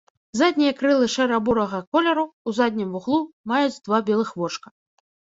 [0.37, 3.19] Заднія крылы шэра-бурага колеру, у заднім вуглу
[3.53, 4.67] маюць два белых вочка.